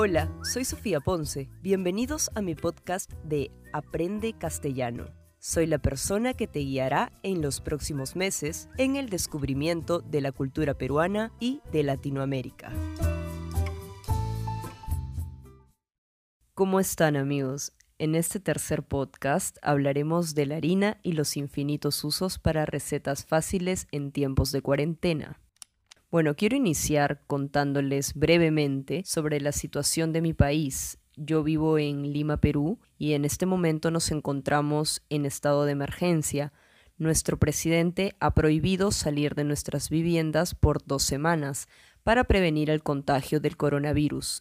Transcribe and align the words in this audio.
Hola, 0.00 0.32
soy 0.44 0.64
Sofía 0.64 1.00
Ponce. 1.00 1.50
Bienvenidos 1.60 2.30
a 2.36 2.40
mi 2.40 2.54
podcast 2.54 3.12
de 3.24 3.50
Aprende 3.72 4.32
Castellano. 4.32 5.06
Soy 5.40 5.66
la 5.66 5.78
persona 5.78 6.34
que 6.34 6.46
te 6.46 6.60
guiará 6.60 7.10
en 7.24 7.42
los 7.42 7.60
próximos 7.60 8.14
meses 8.14 8.68
en 8.78 8.94
el 8.94 9.08
descubrimiento 9.08 9.98
de 9.98 10.20
la 10.20 10.30
cultura 10.30 10.74
peruana 10.74 11.32
y 11.40 11.62
de 11.72 11.82
Latinoamérica. 11.82 12.72
¿Cómo 16.54 16.78
están 16.78 17.16
amigos? 17.16 17.72
En 17.98 18.14
este 18.14 18.38
tercer 18.38 18.84
podcast 18.84 19.56
hablaremos 19.62 20.36
de 20.36 20.46
la 20.46 20.58
harina 20.58 21.00
y 21.02 21.14
los 21.14 21.36
infinitos 21.36 22.04
usos 22.04 22.38
para 22.38 22.66
recetas 22.66 23.24
fáciles 23.26 23.88
en 23.90 24.12
tiempos 24.12 24.52
de 24.52 24.62
cuarentena. 24.62 25.40
Bueno, 26.10 26.36
quiero 26.36 26.56
iniciar 26.56 27.20
contándoles 27.26 28.14
brevemente 28.14 29.02
sobre 29.04 29.42
la 29.42 29.52
situación 29.52 30.10
de 30.14 30.22
mi 30.22 30.32
país. 30.32 30.98
Yo 31.16 31.42
vivo 31.42 31.76
en 31.76 32.14
Lima, 32.14 32.38
Perú, 32.38 32.78
y 32.96 33.12
en 33.12 33.26
este 33.26 33.44
momento 33.44 33.90
nos 33.90 34.10
encontramos 34.10 35.02
en 35.10 35.26
estado 35.26 35.66
de 35.66 35.72
emergencia. 35.72 36.54
Nuestro 36.96 37.38
presidente 37.38 38.16
ha 38.20 38.32
prohibido 38.32 38.90
salir 38.90 39.34
de 39.34 39.44
nuestras 39.44 39.90
viviendas 39.90 40.54
por 40.54 40.82
dos 40.82 41.02
semanas 41.02 41.68
para 42.04 42.24
prevenir 42.24 42.70
el 42.70 42.82
contagio 42.82 43.38
del 43.38 43.58
coronavirus. 43.58 44.40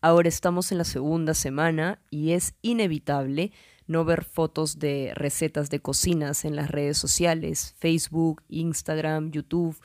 Ahora 0.00 0.28
estamos 0.28 0.72
en 0.72 0.78
la 0.78 0.84
segunda 0.84 1.34
semana 1.34 2.00
y 2.10 2.32
es 2.32 2.56
inevitable 2.60 3.52
no 3.86 4.04
ver 4.04 4.24
fotos 4.24 4.80
de 4.80 5.12
recetas 5.14 5.70
de 5.70 5.78
cocinas 5.78 6.44
en 6.44 6.56
las 6.56 6.72
redes 6.72 6.98
sociales, 6.98 7.76
Facebook, 7.78 8.42
Instagram, 8.48 9.30
YouTube 9.30 9.76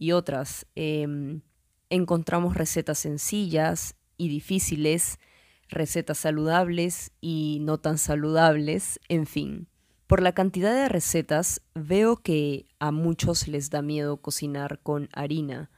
y 0.00 0.10
otras. 0.10 0.66
Em, 0.74 1.42
encontramos 1.90 2.56
recetas 2.56 2.98
sencillas 2.98 3.94
y 4.16 4.28
difíciles, 4.28 5.20
recetas 5.68 6.18
saludables 6.18 7.12
y 7.20 7.58
no 7.60 7.78
tan 7.78 7.98
saludables, 7.98 8.98
en 9.08 9.26
fin. 9.26 9.68
Por 10.08 10.20
la 10.20 10.32
cantidad 10.32 10.74
de 10.74 10.88
recetas, 10.88 11.62
veo 11.76 12.16
que 12.16 12.66
a 12.80 12.90
muchos 12.90 13.46
les 13.46 13.70
da 13.70 13.82
miedo 13.82 14.16
cocinar 14.16 14.80
con 14.82 15.08
harina 15.12 15.70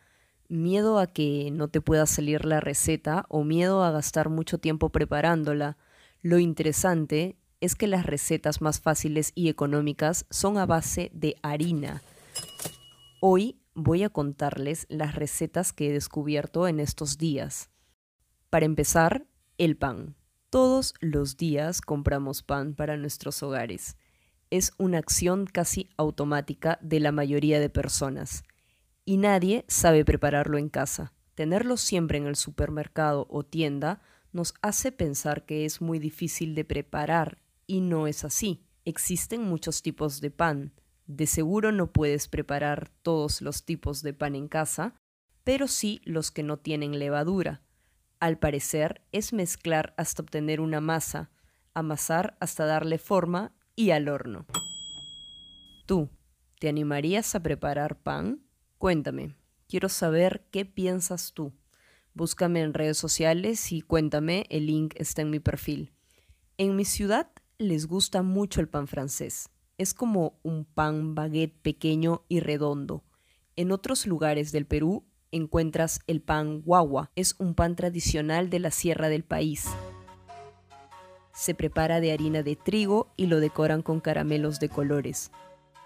miedo 0.53 0.99
a 0.99 1.07
que 1.07 1.51
no 1.51 1.69
te 1.69 1.81
pueda 1.81 2.07
salir 2.07 2.45
la 2.45 2.61
receta 2.61 3.25
o 3.29 3.43
miedo 3.43 3.83
a 3.83 3.91
gastar 3.91 4.29
mucho 4.29 4.59
tiempo 4.59 4.91
preparándola. 4.91 5.79
Lo 6.21 6.39
interesante 6.39 7.37
es 7.61 7.75
que 7.75 7.87
las 7.87 8.05
recetas 8.05 8.61
más 8.61 8.79
fáciles 8.79 9.33
y 9.35 9.49
económicas 9.49 10.27
son 10.31 10.59
a 10.59 10.67
base 10.67 11.11
de 11.15 11.37
harina. 11.43 12.03
Hoy 13.21 13.62
voy 13.75 14.03
a 14.03 14.11
contarles 14.11 14.87
las 14.89 15.15
recetas 15.15 15.73
que 15.73 15.89
he 15.89 15.93
descubierto 15.93 16.69
en 16.69 16.81
estos 16.81 17.19
días. 17.19 17.71
Para 18.51 18.67
empezar, 18.67 19.27
el 19.59 19.77
pan. 19.77 20.17
Todos 20.51 20.95
los 21.01 21.37
días 21.37 21.81
compramos 21.81 22.43
pan 22.43 22.75
para 22.75 22.97
nuestros 22.97 23.43
hogares. 23.43 23.97
Es 24.51 24.73
una 24.77 24.99
acción 24.99 25.47
casi 25.47 25.89
automática 25.97 26.79
de 26.83 27.01
la 27.01 27.13
mayoría 27.13 27.59
de 27.59 27.71
personas 27.71 28.45
y 29.05 29.17
nadie 29.17 29.65
sabe 29.69 30.05
prepararlo 30.05 30.59
en 30.59 30.69
casa. 30.69 31.13
Tenerlo 31.35 31.77
siempre 31.77 32.19
en 32.19 32.27
el 32.27 32.37
supermercado 32.37 33.27
o 33.31 33.45
tienda 33.45 34.03
nos 34.33 34.55
hace 34.63 34.93
pensar 34.93 35.45
que 35.45 35.65
es 35.65 35.81
muy 35.81 35.99
difícil 35.99 36.55
de 36.55 36.65
preparar 36.65 37.39
y 37.67 37.81
no 37.81 38.07
es 38.07 38.25
así. 38.25 38.67
Existen 38.85 39.43
muchos 39.43 39.83
tipos 39.83 40.21
de 40.21 40.31
pan. 40.31 40.73
De 41.13 41.27
seguro 41.27 41.73
no 41.73 41.93
puedes 41.93 42.27
preparar 42.27 42.89
todos 43.03 43.43
los 43.43 43.67
tipos 43.67 44.03
de 44.03 44.15
pan 44.15 44.35
en 44.35 44.49
casa, 44.49 44.95
pero 45.45 45.69
sí 45.69 46.01
los 46.05 46.31
que 46.31 46.43
no 46.43 46.57
tienen 46.57 46.99
levadura. 46.99 47.61
Al 48.19 48.39
parecer 48.39 49.03
es 49.13 49.35
mezclar 49.35 49.93
hasta 49.99 50.23
obtener 50.23 50.59
una 50.59 50.81
masa, 50.81 51.31
amasar 51.75 52.39
hasta 52.41 52.65
darle 52.65 52.97
forma 52.97 53.55
y 53.77 53.91
al 53.91 54.09
horno. 54.09 54.47
¿Tú 55.85 56.09
te 56.59 56.71
animarías 56.71 57.35
a 57.35 57.43
preparar 57.43 57.99
pan? 58.01 58.47
Cuéntame, 58.79 59.37
quiero 59.69 59.91
saber 59.91 60.47
qué 60.51 60.65
piensas 60.65 61.35
tú. 61.35 61.53
Búscame 62.15 62.63
en 62.63 62.73
redes 62.73 62.97
sociales 62.97 63.71
y 63.71 63.83
cuéntame, 63.83 64.47
el 64.49 64.65
link 64.65 64.95
está 64.97 65.21
en 65.21 65.29
mi 65.29 65.41
perfil. 65.41 65.93
En 66.57 66.75
mi 66.75 66.87
ciudad 66.87 67.31
les 67.59 67.85
gusta 67.87 68.23
mucho 68.23 68.63
el 68.63 68.69
pan 68.71 68.89
francés. 68.89 69.51
Es 69.83 69.95
como 69.95 70.39
un 70.43 70.65
pan 70.65 71.15
baguette 71.15 71.61
pequeño 71.61 72.23
y 72.29 72.41
redondo. 72.41 73.03
En 73.57 73.73
otros 73.73 74.07
lugares 74.07 74.53
del 74.53 74.65
Perú 74.65 75.05
encuentras 75.31 76.01
el 76.07 76.23
pan 76.23 76.63
guagua. 76.63 77.11
Es 77.17 77.35
un 77.39 77.55
pan 77.55 77.77
tradicional 77.77 78.49
de 78.49 78.61
la 78.61 78.71
sierra 78.71 79.09
del 79.09 79.25
país. 79.25 79.67
Se 81.33 81.55
prepara 81.55 82.01
de 82.01 82.13
harina 82.13 82.43
de 82.43 82.57
trigo 82.57 83.13
y 83.17 83.27
lo 83.27 83.41
decoran 83.41 83.83
con 83.83 84.01
caramelos 84.01 84.61
de 84.61 84.69
colores 84.69 85.31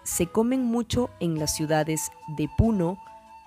se 0.07 0.27
comen 0.27 0.63
mucho 0.63 1.09
en 1.19 1.37
las 1.37 1.53
ciudades 1.53 2.11
de 2.37 2.49
Puno, 2.57 2.97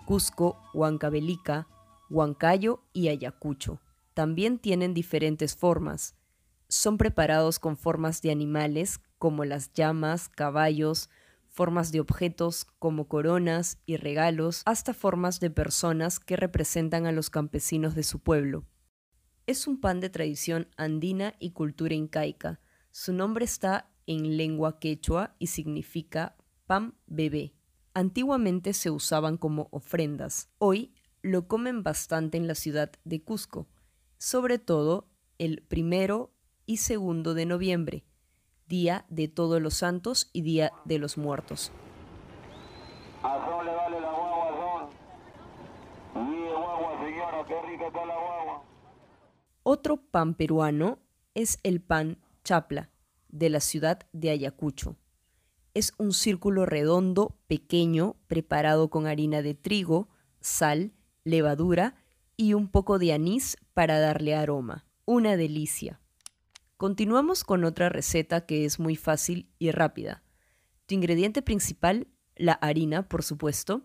Cusco, 0.05 0.59
Huancavelica, 0.75 1.67
Huancayo 2.11 2.83
y 2.93 3.09
Ayacucho. 3.09 3.81
También 4.13 4.59
tienen 4.59 4.93
diferentes 4.93 5.57
formas. 5.57 6.17
Son 6.69 6.99
preparados 6.99 7.59
con 7.59 7.79
formas 7.79 8.21
de 8.21 8.31
animales 8.31 9.01
como 9.21 9.45
las 9.45 9.75
llamas, 9.75 10.31
caballos, 10.31 11.11
formas 11.47 11.93
de 11.93 12.01
objetos 12.01 12.65
como 12.79 13.07
coronas 13.07 13.79
y 13.85 13.99
regalos, 13.99 14.63
hasta 14.65 14.95
formas 14.95 15.41
de 15.41 15.51
personas 15.51 16.19
que 16.19 16.37
representan 16.37 17.05
a 17.05 17.13
los 17.13 17.29
campesinos 17.29 17.95
de 17.95 18.03
su 18.03 18.21
pueblo. 18.21 18.65
Es 19.47 19.67
un 19.67 19.79
pan 19.79 20.01
de 20.01 20.09
tradición 20.09 20.69
andina 20.79 21.35
y 21.39 21.51
cultura 21.51 21.95
incaica. 21.95 22.61
Su 22.93 23.13
nombre 23.13 23.45
está 23.45 23.91
en 24.07 24.39
lengua 24.39 24.79
quechua 24.79 25.37
y 25.39 25.49
significa 25.49 26.35
pan 26.67 26.95
bebé. 27.07 27.53
Antiguamente 27.93 28.73
se 28.73 28.91
usaban 28.91 29.37
como 29.37 29.69
ofrendas. 29.71 30.49
Hoy 30.57 30.95
lo 31.21 31.47
comen 31.47 31.83
bastante 31.83 32.39
en 32.39 32.47
la 32.47 32.55
ciudad 32.55 32.91
de 33.05 33.23
Cusco, 33.23 33.69
sobre 34.17 34.59
todo 34.59 35.11
el 35.37 35.61
primero 35.61 36.33
y 36.65 36.79
segundo 36.79 37.35
de 37.35 37.45
noviembre, 37.45 38.07
día 38.71 39.05
de 39.11 39.29
todos 39.29 39.61
los 39.61 39.75
santos 39.75 40.31
y 40.33 40.41
día 40.41 40.73
de 40.87 40.99
los 40.99 41.19
muertos. 41.19 41.71
Otro 49.63 49.99
pan 49.99 50.33
peruano 50.33 51.01
es 51.35 51.59
el 51.63 51.83
pan 51.83 52.17
chapla, 52.45 52.89
de 53.29 53.51
la 53.51 53.61
ciudad 53.61 54.07
de 54.15 54.31
Ayacucho 54.31 54.97
es 55.75 55.95
un 55.99 56.13
círculo 56.13 56.67
redondo, 56.67 57.37
pequeño, 57.47 58.17
preparado 58.27 58.91
con 58.91 59.07
harina 59.07 59.43
de 59.43 59.55
trigo, 59.55 60.09
sal, 60.41 60.93
levadura 61.25 61.95
y 62.37 62.55
un 62.55 62.69
poco 62.69 62.99
de 62.99 63.13
anís 63.13 63.57
para 63.75 64.01
darle 64.01 64.35
aroma. 64.35 64.87
Una 65.05 65.37
delicia. 65.37 66.01
Continuamos 66.81 67.45
con 67.45 67.65
otra 67.65 67.91
receta 67.91 68.47
que 68.47 68.65
es 68.65 68.81
muy 68.81 68.97
fácil 68.97 69.51
y 69.59 69.71
rápida. 69.71 70.23
Tu 70.87 70.95
ingrediente 70.95 71.43
principal, 71.43 72.09
la 72.37 72.55
harina, 72.55 73.07
por 73.07 73.23
supuesto. 73.23 73.85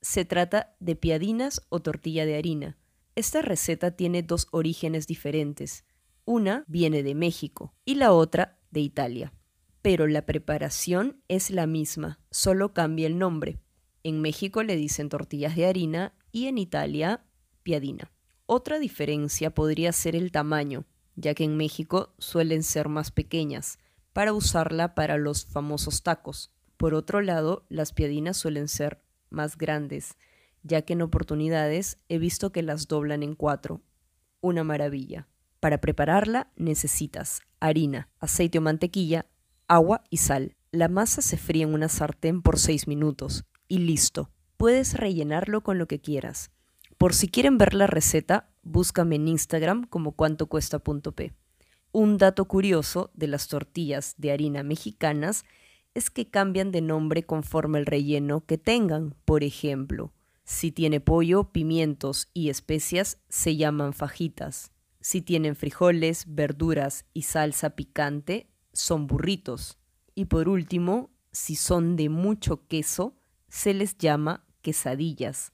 Se 0.00 0.24
trata 0.24 0.74
de 0.80 0.96
piadinas 0.96 1.62
o 1.68 1.78
tortilla 1.78 2.26
de 2.26 2.36
harina. 2.36 2.76
Esta 3.14 3.40
receta 3.40 3.92
tiene 3.92 4.24
dos 4.24 4.48
orígenes 4.50 5.06
diferentes. 5.06 5.84
Una 6.24 6.64
viene 6.66 7.04
de 7.04 7.14
México 7.14 7.72
y 7.84 7.94
la 7.94 8.10
otra 8.10 8.58
de 8.72 8.80
Italia 8.80 9.32
pero 9.84 10.06
la 10.06 10.24
preparación 10.24 11.20
es 11.28 11.50
la 11.50 11.66
misma, 11.66 12.18
solo 12.30 12.72
cambia 12.72 13.06
el 13.06 13.18
nombre. 13.18 13.58
En 14.02 14.22
México 14.22 14.62
le 14.62 14.76
dicen 14.76 15.10
tortillas 15.10 15.56
de 15.56 15.66
harina 15.66 16.14
y 16.32 16.46
en 16.46 16.56
Italia 16.56 17.26
piadina. 17.62 18.10
Otra 18.46 18.78
diferencia 18.78 19.50
podría 19.50 19.92
ser 19.92 20.16
el 20.16 20.32
tamaño, 20.32 20.86
ya 21.16 21.34
que 21.34 21.44
en 21.44 21.56
México 21.56 22.14
suelen 22.18 22.62
ser 22.62 22.88
más 22.88 23.10
pequeñas, 23.10 23.78
para 24.12 24.32
usarla 24.32 24.94
para 24.94 25.18
los 25.18 25.44
famosos 25.44 26.02
tacos. 26.02 26.52
Por 26.76 26.94
otro 26.94 27.20
lado, 27.20 27.64
las 27.68 27.92
piadinas 27.92 28.36
suelen 28.36 28.68
ser 28.68 29.02
más 29.30 29.56
grandes, 29.58 30.16
ya 30.62 30.82
que 30.82 30.94
en 30.94 31.02
oportunidades 31.02 31.98
he 32.08 32.18
visto 32.18 32.52
que 32.52 32.62
las 32.62 32.88
doblan 32.88 33.22
en 33.22 33.34
cuatro. 33.34 33.82
Una 34.40 34.64
maravilla. 34.64 35.28
Para 35.60 35.80
prepararla 35.80 36.50
necesitas 36.56 37.40
harina, 37.64 38.08
aceite 38.20 38.58
o 38.58 38.60
mantequilla, 38.60 39.26
agua 39.68 40.04
y 40.10 40.18
sal. 40.18 40.56
La 40.70 40.88
masa 40.88 41.22
se 41.22 41.36
fría 41.36 41.64
en 41.64 41.72
una 41.72 41.88
sartén 41.88 42.42
por 42.42 42.58
6 42.58 42.86
minutos 42.88 43.44
y 43.68 43.78
listo. 43.78 44.30
Puedes 44.56 44.94
rellenarlo 44.94 45.62
con 45.62 45.78
lo 45.78 45.86
que 45.86 46.00
quieras. 46.00 46.50
Por 46.98 47.14
si 47.14 47.28
quieren 47.28 47.58
ver 47.58 47.74
la 47.74 47.86
receta, 47.86 48.50
búscame 48.64 49.16
en 49.16 49.28
Instagram 49.28 49.84
como 49.84 50.12
cuantocuesta.p. 50.12 51.32
Un 51.92 52.18
dato 52.18 52.46
curioso 52.46 53.10
de 53.14 53.28
las 53.28 53.48
tortillas 53.48 54.14
de 54.18 54.32
harina 54.32 54.62
mexicanas 54.62 55.44
es 55.94 56.10
que 56.10 56.28
cambian 56.28 56.72
de 56.72 56.80
nombre 56.80 57.22
conforme 57.22 57.78
el 57.78 57.86
relleno 57.86 58.44
que 58.44 58.58
tengan. 58.58 59.14
Por 59.24 59.44
ejemplo, 59.44 60.12
si 60.44 60.72
tiene 60.72 61.00
pollo, 61.00 61.52
pimientos 61.52 62.28
y 62.34 62.50
especias, 62.50 63.18
se 63.28 63.56
llaman 63.56 63.92
fajitas. 63.92 64.72
Si 65.00 65.22
tienen 65.22 65.54
frijoles, 65.54 66.24
verduras 66.26 67.06
y 67.12 67.22
salsa 67.22 67.70
picante, 67.70 68.50
son 68.72 69.06
burritos. 69.06 69.78
Y 70.14 70.26
por 70.26 70.48
último, 70.48 71.10
si 71.30 71.56
son 71.56 71.96
de 71.96 72.08
mucho 72.08 72.66
queso, 72.66 73.16
se 73.48 73.74
les 73.74 73.96
llama 73.98 74.46
quesadillas. 74.62 75.52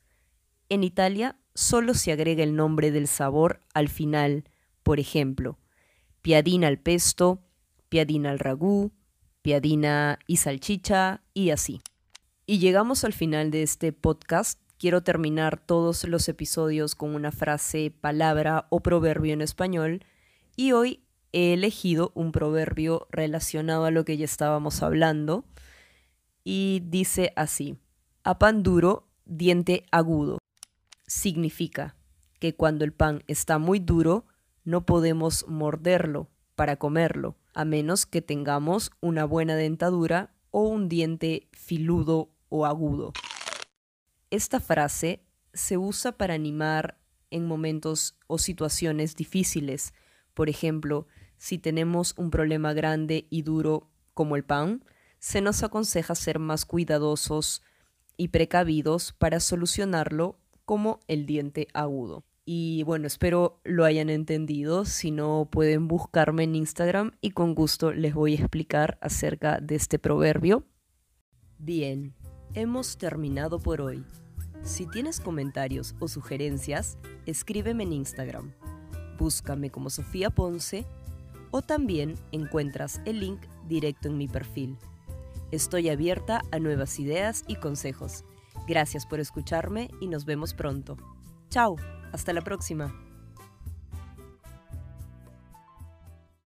En 0.68 0.84
Italia 0.84 1.36
solo 1.60 1.92
se 1.92 2.10
agrega 2.10 2.42
el 2.42 2.56
nombre 2.56 2.90
del 2.90 3.06
sabor 3.06 3.60
al 3.74 3.90
final, 3.90 4.44
por 4.82 4.98
ejemplo, 4.98 5.58
piadina 6.22 6.68
al 6.68 6.78
pesto, 6.78 7.42
piadina 7.90 8.30
al 8.30 8.38
ragú, 8.38 8.92
piadina 9.42 10.18
y 10.26 10.38
salchicha 10.38 11.22
y 11.34 11.50
así. 11.50 11.82
Y 12.46 12.60
llegamos 12.60 13.04
al 13.04 13.12
final 13.12 13.50
de 13.50 13.62
este 13.62 13.92
podcast. 13.92 14.58
Quiero 14.78 15.02
terminar 15.02 15.60
todos 15.60 16.04
los 16.04 16.28
episodios 16.30 16.94
con 16.94 17.14
una 17.14 17.30
frase, 17.30 17.92
palabra 18.00 18.66
o 18.70 18.80
proverbio 18.80 19.34
en 19.34 19.42
español 19.42 20.02
y 20.56 20.72
hoy 20.72 21.04
he 21.32 21.52
elegido 21.52 22.10
un 22.14 22.32
proverbio 22.32 23.06
relacionado 23.10 23.84
a 23.84 23.90
lo 23.90 24.06
que 24.06 24.16
ya 24.16 24.24
estábamos 24.24 24.82
hablando 24.82 25.44
y 26.42 26.82
dice 26.86 27.34
así, 27.36 27.76
a 28.24 28.38
pan 28.38 28.62
duro, 28.62 29.06
diente 29.26 29.84
agudo. 29.92 30.38
Significa 31.10 31.96
que 32.38 32.54
cuando 32.54 32.84
el 32.84 32.92
pan 32.92 33.24
está 33.26 33.58
muy 33.58 33.80
duro, 33.80 34.28
no 34.62 34.86
podemos 34.86 35.44
morderlo 35.48 36.30
para 36.54 36.76
comerlo, 36.76 37.36
a 37.52 37.64
menos 37.64 38.06
que 38.06 38.22
tengamos 38.22 38.92
una 39.00 39.24
buena 39.24 39.56
dentadura 39.56 40.32
o 40.52 40.68
un 40.68 40.88
diente 40.88 41.48
filudo 41.50 42.30
o 42.48 42.64
agudo. 42.64 43.12
Esta 44.30 44.60
frase 44.60 45.24
se 45.52 45.76
usa 45.78 46.12
para 46.12 46.34
animar 46.34 47.00
en 47.32 47.44
momentos 47.44 48.16
o 48.28 48.38
situaciones 48.38 49.16
difíciles. 49.16 49.94
Por 50.32 50.48
ejemplo, 50.48 51.08
si 51.38 51.58
tenemos 51.58 52.14
un 52.18 52.30
problema 52.30 52.72
grande 52.72 53.26
y 53.30 53.42
duro 53.42 53.90
como 54.14 54.36
el 54.36 54.44
pan, 54.44 54.84
se 55.18 55.40
nos 55.40 55.64
aconseja 55.64 56.14
ser 56.14 56.38
más 56.38 56.64
cuidadosos 56.64 57.62
y 58.16 58.28
precavidos 58.28 59.12
para 59.12 59.40
solucionarlo 59.40 60.39
como 60.70 61.00
el 61.08 61.26
diente 61.26 61.66
agudo. 61.74 62.22
Y 62.44 62.84
bueno, 62.84 63.08
espero 63.08 63.60
lo 63.64 63.84
hayan 63.84 64.08
entendido. 64.08 64.84
Si 64.84 65.10
no, 65.10 65.48
pueden 65.50 65.88
buscarme 65.88 66.44
en 66.44 66.54
Instagram 66.54 67.10
y 67.20 67.32
con 67.32 67.56
gusto 67.56 67.92
les 67.92 68.14
voy 68.14 68.34
a 68.34 68.38
explicar 68.38 68.96
acerca 69.00 69.58
de 69.58 69.74
este 69.74 69.98
proverbio. 69.98 70.62
Bien, 71.58 72.14
hemos 72.54 72.98
terminado 72.98 73.58
por 73.58 73.80
hoy. 73.80 74.04
Si 74.62 74.86
tienes 74.86 75.18
comentarios 75.18 75.96
o 75.98 76.06
sugerencias, 76.06 76.98
escríbeme 77.26 77.82
en 77.82 77.92
Instagram. 77.92 78.52
Búscame 79.18 79.70
como 79.70 79.90
Sofía 79.90 80.30
Ponce 80.30 80.86
o 81.50 81.62
también 81.62 82.14
encuentras 82.30 83.00
el 83.06 83.18
link 83.18 83.40
directo 83.66 84.06
en 84.06 84.16
mi 84.16 84.28
perfil. 84.28 84.76
Estoy 85.50 85.88
abierta 85.88 86.42
a 86.52 86.60
nuevas 86.60 87.00
ideas 87.00 87.42
y 87.48 87.56
consejos. 87.56 88.24
Gracias 88.66 89.06
por 89.06 89.20
escucharme 89.20 89.90
y 90.00 90.08
nos 90.08 90.24
vemos 90.24 90.54
pronto. 90.54 90.96
Chao, 91.48 91.76
hasta 92.12 92.32
la 92.32 92.42
próxima. 92.42 93.09